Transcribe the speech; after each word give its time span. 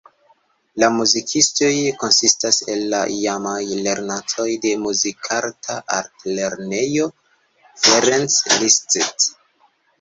La 0.83 0.87
muzikistoj 0.93 1.73
konsistas 2.03 2.57
el 2.75 2.81
la 2.95 3.03
iamaj 3.17 3.59
lernantoj 3.89 4.47
de 4.65 4.73
Muzikarta 4.87 5.79
Altlernejo 6.01 7.09
Ferenc 7.87 8.43
Liszt. 8.59 9.03